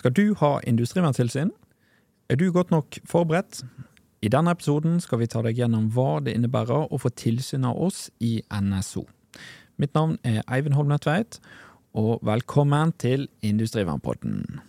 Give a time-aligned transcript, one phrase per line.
[0.00, 1.50] Skal du ha industriverntilsyn?
[2.32, 3.58] Er du godt nok forberedt?
[4.24, 7.76] I denne episoden skal vi ta deg gjennom hva det innebærer å få tilsyn av
[7.76, 9.02] oss i NSO.
[9.76, 11.36] Mitt navn er Eivind Holmne Tveit,
[11.92, 14.62] og velkommen til Industrivernpodden.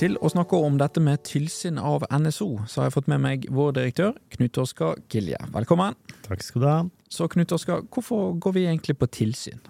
[0.00, 3.42] Til å snakke om dette med tilsyn av NSO, så har jeg fått med meg
[3.52, 5.36] vår direktør, Knut Oskar Gilje.
[5.52, 5.98] Velkommen.
[6.24, 6.78] Takk skal du ha.
[7.12, 9.60] Så Knut Oskar, hvorfor går vi egentlig på tilsyn?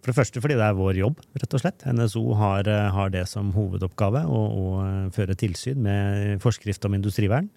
[0.00, 1.84] For det første fordi det er vår jobb, rett og slett.
[1.84, 6.96] NSO har, eh, har det som hovedoppgave å, å, eh, føre tilsyn med forskrift om
[6.96, 7.50] industrivern.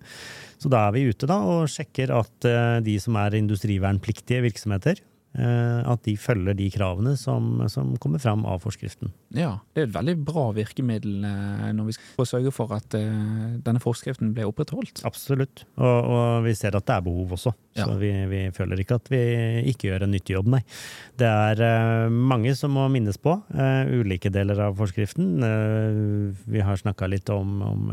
[0.60, 5.00] Så da er vi ute da og sjekker at eh, de som er industrivernpliktige virksomheter,
[5.38, 9.12] at de følger de kravene som, som, kommer fram av forskriften.
[9.38, 11.22] Ja, det er et veldig bra virkemiddel
[11.78, 15.04] når vi skal sørge for at denne forskriften blir opprettholdt.
[15.08, 17.54] Absolutt, og, og vi ser at det er behov også.
[17.78, 17.86] Ja.
[17.86, 19.22] Så vi, vi, føler ikke at vi
[19.70, 20.64] ikke gjør en nyttig jobb, nei.
[21.20, 23.36] Det er mange som må minnes på
[23.94, 25.38] ulike deler av forskriften.
[26.50, 27.92] Vi har snakka litt om, om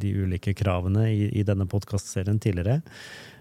[0.00, 2.80] de ulike kravene i, i denne podkastserien tidligere.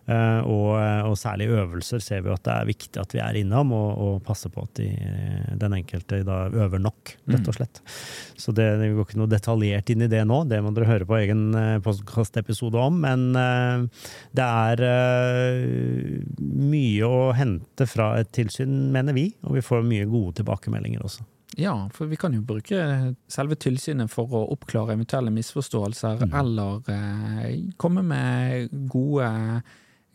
[0.07, 0.69] Uh, og,
[1.09, 4.13] og, særlig øvelser ser vi at det er viktig at vi er innom, og, og
[4.23, 4.87] passer på at de,
[5.59, 7.57] den enkelte da øver nok, rett og mm.
[7.57, 7.81] slett.
[8.39, 11.07] Så det, det, går ikke noe detaljert inn i det nå, det må dere høre
[11.09, 11.49] på egen
[11.83, 13.01] podkastepisode om.
[13.03, 14.83] Men det er
[16.39, 21.25] mye å hente fra et tilsyn, mener vi, og vi får mye gode tilbakemeldinger også.
[21.59, 22.79] Ja, for vi kan jo bruke
[23.31, 26.37] selve tilsynet for å oppklare eventuelle misforståelser, mm.
[26.37, 29.31] eller komme med gode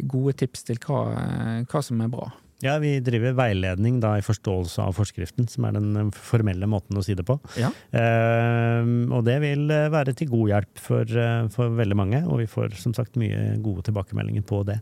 [0.03, 1.03] gode tips til hva,
[1.69, 2.31] hva som er bra.
[2.62, 7.03] Ja, vi driver veiledning da, i forståelse av forskriften, som er den formelle måten å
[7.03, 7.34] si det på.
[7.59, 7.72] Ja.
[7.91, 11.14] Eh, og det vil være til god hjelp for,
[11.55, 14.78] for, veldig mange, og vi får som sagt mye gode tilbakemeldinger på det.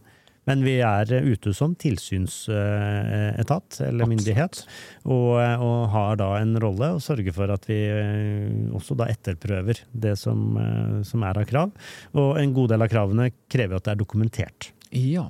[0.49, 4.63] Men vi er ute som tilsynsetat eller myndighet,
[5.05, 7.79] og, og, har da en rolle å sørge for at vi
[8.77, 10.59] også da etterprøver det som,
[11.07, 11.73] som er av krav.
[12.17, 14.71] Og en god del av kravene krever at det er dokumentert.
[14.91, 15.27] Ja,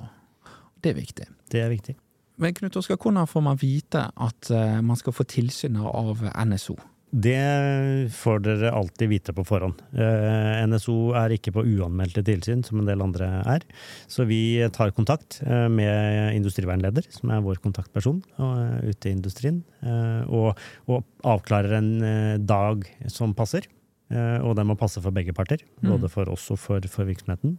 [0.81, 1.27] det er viktig.
[1.51, 1.97] Det er viktig.
[2.41, 6.77] Men Knut Oskar, hvordan får man vite at eh, man skal få tilsyn av NSO?
[7.11, 9.81] Det får dere alltid vite på forhånd.
[9.93, 13.65] Eh, NSO er ikke på uanmeldte tilsyn, som en del andre er.
[14.09, 19.61] Så vi tar kontakt eh, med industrivernleder, som er vår kontaktperson ute i industrien,
[20.31, 20.57] og,
[20.89, 21.93] og avklarer en
[22.47, 23.67] dag som passer.
[24.11, 25.87] Eh, og den må passe for begge parter, mm.
[25.93, 27.55] både for oss og for, for virksomheten.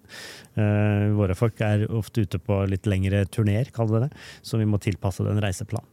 [0.59, 4.13] Uh, våre folk er ofte ute på litt lengre turneer, kaller vi det,
[4.45, 5.89] så vi må tilpasse den reiseplanen.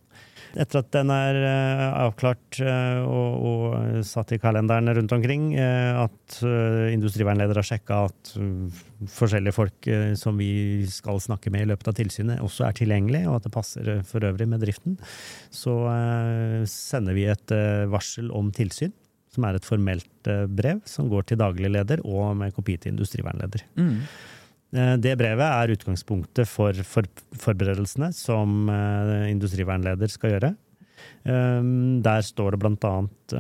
[0.60, 7.60] Etter at den er uh, avklart og, og, satt i kalenderen rundt omkring, at industrivernleder
[7.60, 8.32] har sjekka at
[9.14, 13.38] forskjellige folk som vi skal snakke med i løpet av tilsynet, også er tilgjengelig, og
[13.38, 14.98] at det passer for øvrig med driften,
[15.54, 15.76] så
[16.72, 17.54] sender vi et
[17.94, 18.96] varsel om tilsyn
[19.34, 22.96] som er et formelt eh, brev som går til daglig leder og med kopi til
[22.96, 23.66] industrivernleder.
[23.80, 23.94] Mm.
[24.76, 27.08] Eh, det brevet er utgangspunktet for, for
[27.46, 30.56] forberedelsene som eh, industrivernleder skal gjøre.
[31.30, 32.92] Der står det bl.a.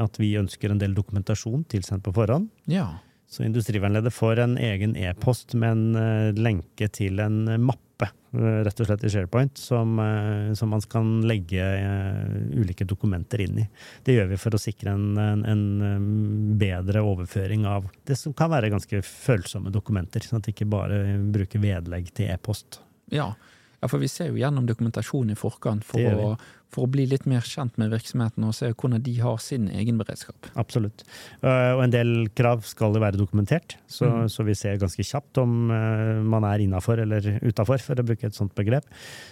[0.03, 2.45] at vi ønsker en del dokumentasjon tilsendt på forhånd.
[2.71, 2.85] Ja.
[3.27, 8.79] Så industrivernleder får en egen e-post med en lenke til en mappe mappe, eh, rett
[8.79, 13.67] og slett i SharePoint, som, eh, som man kan legge eh, ulike dokumenter inn i.
[14.03, 18.49] Det gjør vi for å sikre en, en, en, bedre overføring av det som kan
[18.51, 22.81] være ganske følsomme dokumenter, sånn at de ikke bare bruker vedlegg til e-post.
[23.11, 23.33] Ja.
[23.81, 26.33] ja, for vi ser jo gjennom dokumentasjon i forkant for å
[26.73, 29.97] for å bli litt mer kjent med virksomheten og se hvordan de har sin egen
[29.99, 30.49] beredskap.
[30.59, 31.03] Absolutt.
[31.41, 34.29] Eh, og en del krav skal jo være dokumentert, så, mm.
[34.33, 38.29] så vi ser ganske kjapt om eh, man er innafor eller utafor, for å bruke
[38.29, 38.87] et sånt begrep.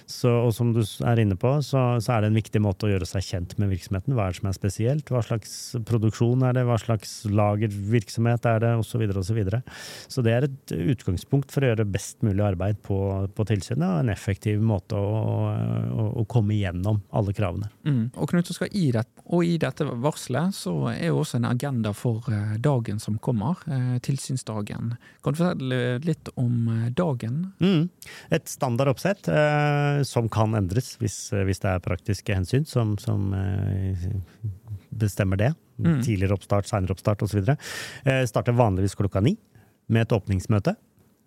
[0.10, 2.92] Så, og som du er inne på, så, så, er det en viktig måte å
[2.94, 4.18] gjøre seg kjent med virksomheten.
[4.18, 5.14] Hva er det som er spesielt?
[5.14, 5.54] Hva slags
[5.88, 6.66] produksjon er det?
[6.68, 8.74] Hva slags lagervirksomhet er det?
[8.82, 8.98] Osv.
[8.98, 12.80] Så, videre, og så, så det er et utgangspunkt for å gjøre best mulig arbeid
[12.86, 12.98] på,
[13.36, 15.22] på tilsynet, og en effektiv måte å,
[15.52, 17.70] å, å komme igjennom alle alle kravene.
[17.86, 18.04] Mm.
[18.16, 21.94] Og Knut, skal i det, og i dette varselet så er jo også en agenda
[21.98, 24.96] for uh, dagen som kommer, uh, tilsynsdagen.
[25.24, 27.44] Kan du fortelle litt om uh, dagen?
[27.60, 27.90] Mm.
[28.34, 29.28] Et standard oppsett
[30.08, 33.34] som kan endres hvis, hvis, det er praktiske hensyn som, som
[34.90, 35.52] bestemmer det.
[35.78, 36.02] Mm.
[36.06, 37.44] Tidligere oppstart, seinere oppstart osv.
[38.04, 39.36] Eh, starter vanligvis klokka ni
[39.88, 40.76] med et åpningsmøte.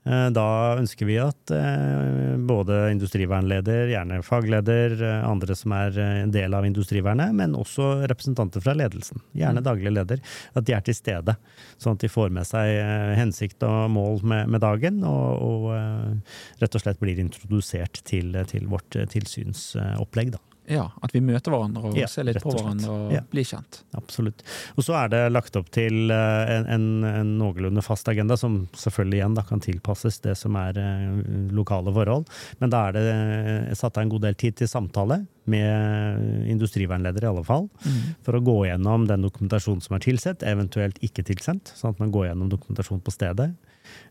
[0.06, 0.46] Eh, Da
[0.80, 6.64] ønsker vi at eh, både industrivernleder, gjerne fagleder, eh, andre som er en del av
[6.64, 9.66] industrivernet, men også representanter fra ledelsen, gjerne Mm.
[9.66, 10.20] daglig leder,
[10.56, 11.36] at de er til stede.
[11.78, 16.22] Sånn at de får med seg hensikt og mål med, med dagen, og, og
[16.62, 20.32] rett og slett blir introdusert til, til vårt tilsynsopplegg.
[20.32, 20.38] Da.
[20.70, 23.20] Ja, At vi møter hverandre og Ja, ser litt rett på og hverandre og Ja.
[23.32, 23.80] blir kjent.
[23.98, 24.44] Absolutt.
[24.78, 28.68] Og så er det lagt opp til eh, en, en, en noenlunde fast agenda, som
[28.78, 32.30] selvfølgelig igjen da kan tilpasses det som er eh, lokale forhold.
[32.62, 37.24] Men da er det eh, satt av en god del tid til samtale med industrivernleder
[37.26, 38.14] i alle fall, Mm.
[38.22, 42.12] for å gå gjennom den dokumentasjonen som er tilsett, eventuelt ikke tilsendt, sånn at man
[42.14, 43.50] går gjennom dokumentasjon på stedet.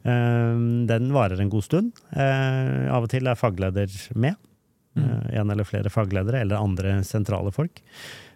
[0.03, 1.91] Den varer en god stund.
[2.17, 3.88] Av og til er fagleder
[4.19, 4.35] med.
[4.99, 5.11] Mm.
[5.33, 7.81] Eh, En eller flere fagledere, eller andre sentrale folk.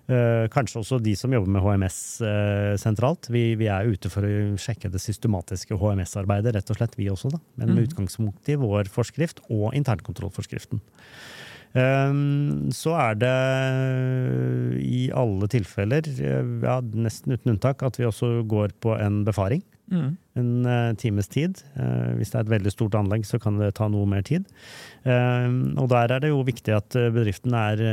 [0.08, 3.30] Eh, Kanskje også de som jobber med HMS eh, sentralt.
[3.32, 7.32] Vi, vi er ute for å sjekke det systematiske HMS-arbeidet, rett og slett, vi også,
[7.32, 7.40] da.
[7.56, 7.88] Men med Mm.
[7.88, 10.82] utgangspunkt i vår forskrift og internkontrollforskriften.
[11.74, 13.38] Så er det
[14.86, 16.06] i alle tilfeller,
[16.62, 19.64] ja, nesten uten unntak, at vi også går på en befaring.
[19.94, 20.14] Mm.
[20.34, 21.60] En uh, times tid.
[21.78, 24.48] Uh, hvis det er et veldig stort anlegg, så kan det ta noe mer tid.
[25.06, 27.84] Uh, og der er det jo viktig at bedriften er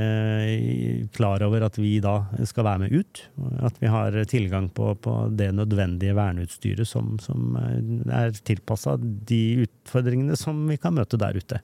[1.17, 2.17] klar over at vi da
[2.49, 3.23] skal være med ut.
[3.67, 10.38] At vi har tilgang på, på det nødvendige verneutstyret som, som er tilpassa de utfordringene
[10.41, 11.61] som vi kan møte der ute.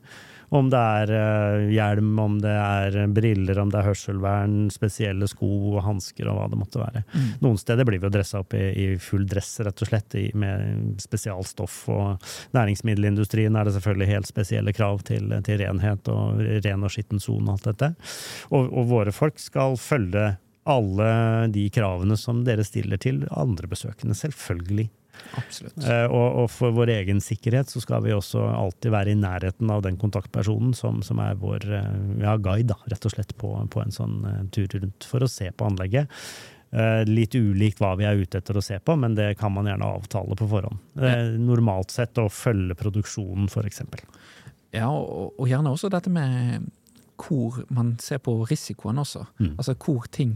[0.54, 5.48] Om det er eh, hjelm, om det er briller, om det er hørselvern, spesielle sko
[5.74, 7.02] og hansker og hva det måtte være.
[7.10, 7.26] Mm.
[7.42, 10.26] Noen steder blir vi jo dressa opp i, i full dress, rett og slett, i,
[10.38, 11.82] med spesialstoff.
[11.92, 17.22] Og næringsmiddelindustrien er det selvfølgelig helt spesielle krav til, til renhet og ren og skitten
[17.22, 17.92] sone og alt dette.
[18.52, 21.10] Og, og våre folk skal følge alle
[21.54, 24.88] de kravene som dere stiller til andre besøkende, selvfølgelig.
[25.36, 29.70] Eh, og, og for vår egen sikkerhet så skal vi også alltid være i nærheten
[29.72, 33.52] av den kontaktpersonen som, som er vår eh, ja, guide, da, rett og slett, på,
[33.72, 36.12] på en sånn eh, tur rundt for å se på anlegget.
[37.06, 39.86] Litt ulikt hva vi er ute etter å se på, men det kan man gjerne
[39.86, 40.80] avtale på forhånd.
[41.40, 43.84] Normalt sett å følge produksjonen, f.eks.
[44.74, 46.66] Ja, og, og gjerne også dette med
[47.22, 49.22] hvor man ser på risikoen også.
[49.38, 49.54] Mm.
[49.54, 50.34] Altså hvor ting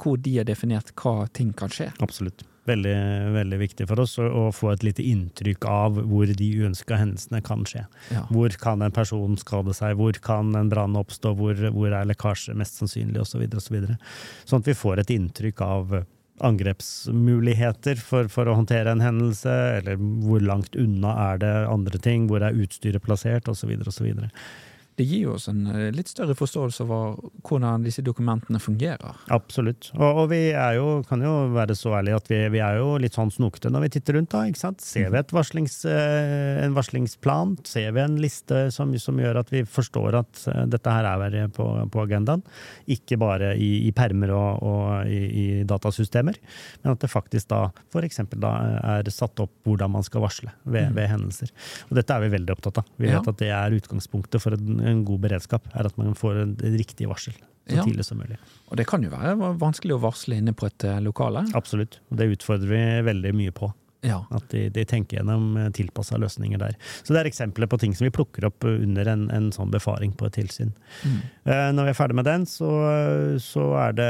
[0.00, 1.90] hvor de har definert hva ting kan skje.
[2.06, 2.46] Absolutt.
[2.68, 2.96] Veldig,
[3.32, 7.64] veldig viktig for oss å, få et lite inntrykk av hvor de uønska hendelsene kan
[7.68, 7.86] skje.
[8.12, 8.26] Ja.
[8.34, 12.56] Hvor kan en person skade seg, hvor kan en brann oppstå, hvor, hvor er lekkasje
[12.58, 13.46] mest sannsynlig, osv.
[13.72, 13.98] videre.
[14.44, 15.98] Sånn at vi får et inntrykk av
[16.44, 22.28] angrepsmuligheter for, for å håndtere en hendelse, eller hvor langt unna er det andre ting,
[22.30, 23.74] hvor er utstyret plassert, osv.
[23.88, 24.12] osv.
[24.98, 29.14] Det gir oss en eh, litt større forståelse av hvordan disse dokumentene fungerer.
[29.30, 29.92] Absolutt.
[29.94, 30.40] Og, og vi
[30.74, 33.86] jo, kan jo være så ærlige at vi, vi er jo litt sånn snokete når
[33.86, 34.30] vi titter rundt.
[34.34, 34.82] da, ikke sant?
[34.82, 39.62] Ser vi varslings, eh, en varslingsplan, ser vi en liste som, som gjør at vi
[39.68, 42.42] forstår at eh, dette her er på, på agendaen,
[42.90, 46.36] ikke bare i, i permer og, og i, i datasystemer,
[46.82, 48.20] men at det faktisk da f.eks.
[48.34, 48.52] da
[48.98, 50.94] er satt opp hvordan man skal varsle ved, Mm.
[50.94, 51.50] ved hendelser.
[51.90, 52.86] Og dette er vi veldig opptatt av.
[52.96, 53.18] Vi Ja.
[53.18, 56.56] vet at det er utgangspunktet for en, en god beredskap, er at man får en
[56.78, 57.34] riktig varsel
[57.68, 57.82] så Ja.
[57.84, 58.38] tidlig som mulig.
[58.70, 61.42] Og det kan jo være vanskelig å varsle inne på et eh, lokale.
[61.54, 61.98] Absolutt.
[62.10, 63.68] Og det utfordrer vi veldig mye på.
[64.06, 64.20] Ja.
[64.30, 66.76] At de, de tenker gjennom tilpassa løsninger der.
[67.02, 70.12] Så det er eksempler på ting som vi plukker opp under en, en sånn befaring
[70.16, 70.70] på et tilsyn.
[71.02, 71.16] Mm.
[71.50, 72.70] Eh, Når vi er ferdig med den, så,
[73.42, 74.08] så er det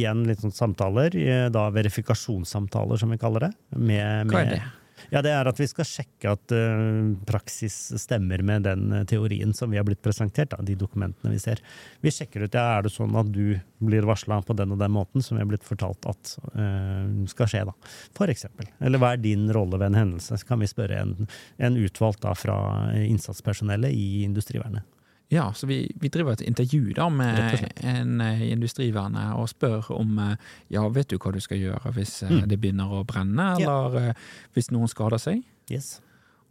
[0.00, 1.14] igjen litt sånn samtaler.
[1.20, 3.52] eh, Da verifikasjonssamtaler, som vi kaller det.
[3.76, 4.62] Med, Hva er det?
[5.10, 9.54] Ja, Det er at vi skal sjekke at eh, praksis stemmer med den eh, teorien
[9.54, 11.62] som vi har blitt presentert, da, de dokumentene vi ser.
[12.02, 14.94] Vi sjekker ut ja, er det sånn at du blir varsla på den og den
[14.94, 17.74] måten som vi har blitt fortalt at uh, skal skje, da.
[18.16, 18.70] For eksempel.
[18.80, 20.40] Eller hva er din rolle ved en hendelse?
[20.40, 21.28] Så kan vi spørre en,
[21.60, 22.56] en utvalgt da fra
[23.04, 24.86] innsatspersonellet i industrivernet.
[25.28, 27.38] Ja, så vi, vi driver et intervju da med
[27.82, 30.36] en industriverne industrivernet og spør om eh,
[30.70, 32.48] ja, vet du hva du skal gjøre hvis eh, Mm.
[32.48, 34.12] det begynner å brenne, eller ja.
[34.54, 35.42] hvis noen skader seg?
[35.70, 35.96] Yes.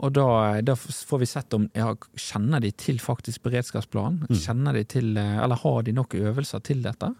[0.03, 4.25] Og da, da får vi sett om ja, kjenner de til faktisk beredskapsplanen?
[4.27, 4.39] Mm.
[4.43, 7.13] Kjenner de til, eh, eller har de nok øvelser til dette?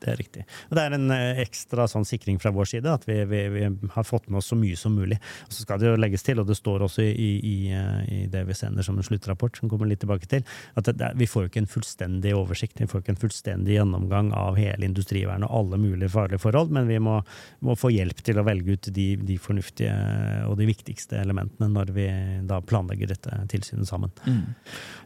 [0.00, 0.44] Det er riktig.
[0.70, 3.64] Og det er en eh, ekstra sånn sikring fra vår side, at vi, vi, vi
[3.94, 5.18] har fått med oss så mye som mulig.
[5.46, 8.20] Og så skal det jo legges til, og det står også i, i, eh, i
[8.32, 11.28] det vi sender som en sluttrapport, som kommer litt tilbake til, at det, det, vi
[11.28, 15.48] får jo ikke en fullstendig oversikt, vi får ikke en fullstendig gjennomgang av hele industrivernet
[15.50, 17.18] og alle mulige farlige forhold, men vi må,
[17.66, 19.92] må få hjelp til å velge ut de, de fornuftige
[20.48, 22.06] og de viktigste elementene når vi
[22.48, 24.12] da planlegger dette tilsynet sammen.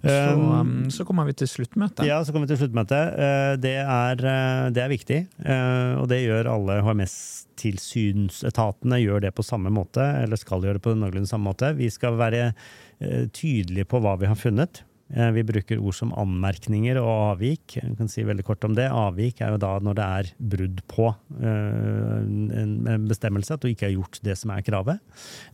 [0.04, 2.04] Så, Um, um, så kommer vi til sluttmøtet.
[2.06, 3.14] ja, så kommer vi til sluttmøtet.
[3.24, 9.46] Eh, Det er, eh, er viktig, eh, og det gjør alle HMS-tilsynsetatene gjør det på
[9.46, 11.66] samme måte, eller skal gjøre det på noenlunde samme måte.
[11.78, 14.74] Vi skal være eh, tydelige på hva vi har funnet.
[15.14, 17.66] Eh, vi bruker ord som anmerkninger og avvik.
[17.80, 18.86] Jeg kan si veldig kort om det.
[18.88, 20.24] Avvik er jo da når det er
[20.54, 21.06] brudd på
[21.44, 22.72] en
[23.08, 24.98] bestemmelse, at du ikke har gjort det som er kravet.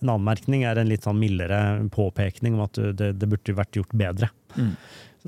[0.01, 1.61] En anmerkning er en litt sånn mildere
[1.95, 4.29] påpekning om at det, det burde vært gjort bedre.
[4.57, 4.75] Mm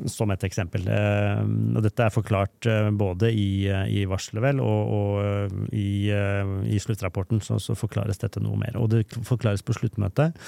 [0.08, 0.87] som et eksempel.
[0.88, 1.42] Eh,
[1.76, 6.80] og dette er forklart eh, både i, eh, i varselet vel, og, og i, i,
[6.82, 8.78] sluttrapporten så, så, forklares dette noe mer.
[8.80, 10.38] Og det forklares på sluttmøtet.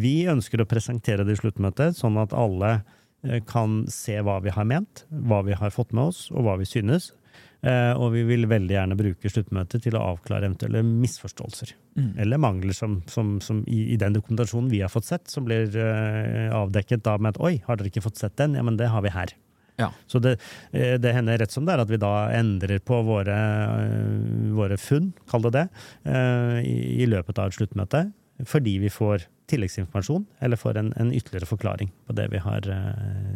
[0.00, 2.78] Vi ønsker å presentere det i sluttmøtet, sånn at alle
[3.48, 6.68] kan se hva vi har ment, hva vi har fått med oss, og hva vi
[6.68, 7.14] synes.
[7.64, 11.72] Eh, og vi vil veldig gjerne bruke sluttmøtet til å avklare eventuelle misforståelser.
[11.96, 12.10] Mm.
[12.20, 15.70] Eller mangler som, som, som i, i, den dokumentasjonen vi har fått sett, som blir
[15.72, 18.90] uh, avdekket da med at 'oi, har dere ikke fått sett den?' Ja, men det
[18.92, 19.32] har vi her.
[19.80, 19.88] Ja.
[20.06, 20.36] Så det,
[20.76, 23.38] eh, det, hender rett som det er at vi da endrer på våre,
[24.54, 25.64] våre funn, kall det det,
[26.68, 28.04] i, i løpet av et sluttmøte.
[28.50, 32.68] Fordi vi får tilleggsinformasjon, eller får en, en ytterligere forklaring på det vi har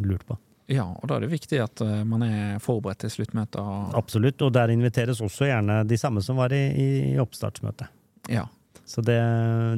[0.05, 0.39] lurt på.
[0.69, 3.95] Ja, og da er det viktig at eh, man er forberedt til sluttmøtet.
[3.97, 6.89] Absolutt, og der inviteres også gjerne de samme som var i, i
[7.23, 7.89] oppstartsmøtet.
[8.29, 8.45] Ja.
[8.89, 9.17] Så det,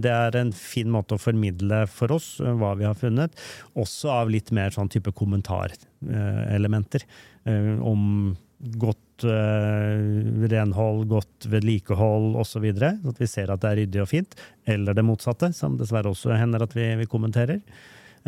[0.03, 3.39] det, er en fin måte å formidle for oss eh, hva vi har funnet,
[3.79, 7.07] også av litt mer sånn type kommentarelementer
[7.47, 12.65] eh, om godt renhold, godt vedlikehold osv.
[12.65, 14.37] Så, så at vi ser at det er ryddig og fint.
[14.69, 17.61] Eller det motsatte, som dessverre også hender at vi, vi kommenterer.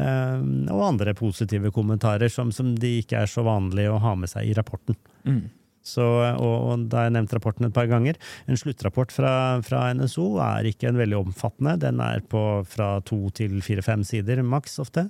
[0.01, 4.31] Ehm, og andre positive kommentarer som, som de ikke er så vanlige å ha med
[4.33, 4.97] seg i rapporten.
[5.29, 5.51] Mm.
[5.83, 6.05] Så,
[6.39, 8.19] og, og, da har jeg nevnt rapporten et par ganger.
[8.47, 9.33] En sluttrapport fra,
[9.67, 11.75] fra, NSO er ikke en veldig omfattende.
[11.83, 15.09] Den er på fra to til fire-fem sider maks ofte.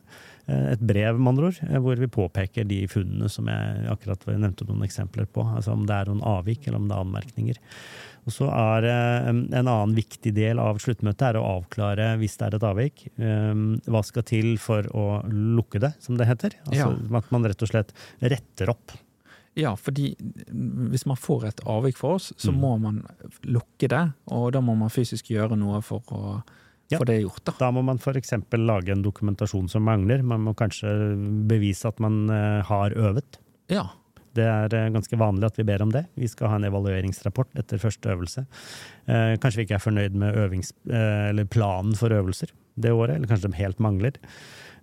[0.48, 4.24] Eh, et brev, med andre ord, eh, hvor vi påpeker de funnene som jeg akkurat
[4.32, 5.44] nevnte noen eksempler på.
[5.44, 7.60] Altså om det er noen avvik, eller om det er anmerkninger.
[8.22, 12.56] Og så er En annen viktig del av sluttmøtet er å avklare, hvis det er
[12.58, 16.54] et avvik, hva skal til for å lukke det, som det heter.
[16.68, 17.18] Altså ja.
[17.18, 17.90] At man rett og slett
[18.22, 18.94] retter opp.
[19.58, 20.14] Ja, fordi
[20.48, 22.60] hvis man får et avvik for oss, så mm.
[22.62, 23.02] må man
[23.44, 24.04] lukke det.
[24.32, 26.22] Og da må man fysisk gjøre noe for å
[26.88, 26.96] ja.
[26.96, 27.42] få det gjort.
[27.50, 28.32] Da, da må man f.eks.
[28.56, 30.24] lage en dokumentasjon som mangler.
[30.24, 30.94] Man må kanskje
[31.50, 33.40] bevise at man eh, har øvet.
[33.72, 33.90] Ja,
[34.38, 36.06] det er eh, ganske vanlig at vi ber om det.
[36.18, 38.46] Vi skal ha en evalueringsrapport etter første øvelse.
[39.06, 43.28] Eh, kanskje vi ikke er fornøyd med øvings, eh, planen for øvelser det året, eller
[43.28, 44.16] kanskje de helt mangler.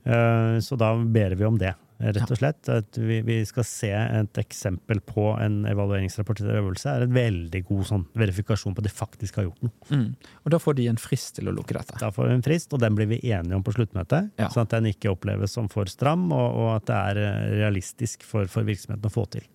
[0.04, 2.70] Så da ber vi om det rett og slett.
[2.72, 7.62] At vi, vi, skal se et eksempel på en evalueringsrapport etter øvelse, er en veldig
[7.68, 9.76] god sånn, verifikasjon på at de faktisk har gjort noe.
[9.92, 10.08] Mm.
[10.46, 12.00] Og da får de en frist til å lukke dette?
[12.02, 14.34] Da får vi en frist, og den blir vi enige om på sluttmøtet.
[14.40, 14.52] Ja.
[14.54, 18.26] Sånn at den ikke oppleves som for stram, og, og at det er eh, realistisk
[18.28, 19.48] for, for virksomheten å få til.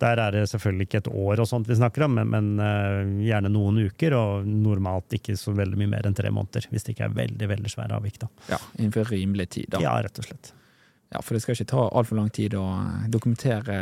[0.00, 3.24] Der er det selvfølgelig ikke et år og sånt vi snakker om, men, men uh,
[3.24, 6.70] gjerne noen uker, og normalt ikke så veldig mye mer enn tre måneder.
[6.72, 8.22] Hvis det ikke er veldig veldig svære avvik.
[8.22, 8.30] da.
[8.54, 9.84] Ja, Innenfor rimelig tid, da.
[9.84, 10.54] Ja, rett og slett.
[11.10, 12.62] Ja, For det skal ikke ta altfor lang tid å
[13.10, 13.76] dokumentere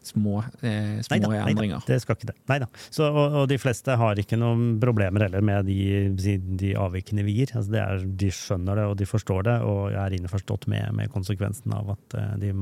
[0.00, 1.82] små, eh, små neida, endringer?
[1.82, 2.36] Neida, det skal ikke det.
[2.48, 2.70] Neida.
[2.88, 7.36] Så, og, og, de fleste har ikke noen problemer heller med de, de avvikene vi
[7.42, 7.52] gir.
[7.60, 11.76] Altså er, de skjønner det og de forstår det, og er innforstått med, med konsekvensen
[11.76, 12.56] av at eh, de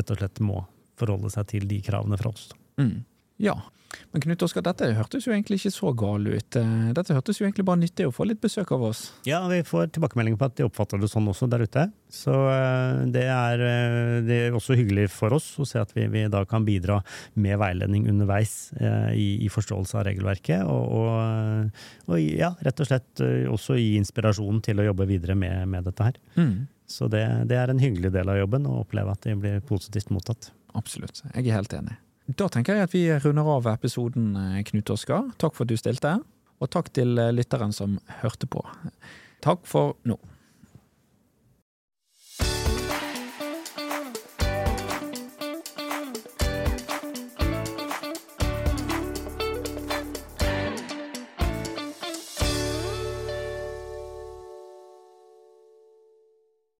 [0.00, 0.64] rett og slett må
[0.98, 2.50] forholde seg til de kravene fra oss.
[2.80, 3.02] Mm.
[3.42, 3.56] Ja,
[4.12, 6.56] men Knut Oskar, dette hørtes jo egentlig ikke så gale ut.
[6.60, 9.02] Eh, dette hørtes jo egentlig bare nyttig å få litt besøk av oss.
[9.28, 11.86] Ja, vi får tilbakemelding på at de oppfatter det sånn også der ute.
[12.12, 16.04] Så eh, det er, eh, det er også hyggelig for oss å se at vi,
[16.12, 17.00] vi, da kan bidra
[17.40, 20.66] med veiledning underveis i, i forståelse av regelverket.
[20.68, 25.64] Og, og, og, ja, rett og slett også gi inspirasjon til å jobbe videre med,
[25.70, 26.20] med dette her.
[26.36, 26.68] Mm.
[26.88, 30.12] Så det, det er en hyggelig del av jobben å oppleve at de blir positivt
[30.12, 30.52] mottatt.
[30.78, 31.22] Absolutt.
[31.34, 31.98] Jeg er helt enig.
[32.38, 35.30] Da tenker jeg at vi runder av episoden, eh, Knut Oskar.
[35.40, 36.18] Takk for at du stilte,
[36.60, 38.64] og takk til eh, lytteren som hørte på.
[39.44, 40.18] Takk for nå.